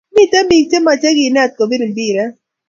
[0.15, 2.33] Miten pik che mache kinet kopir mpiret